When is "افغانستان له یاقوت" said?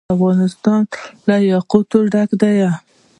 0.15-1.89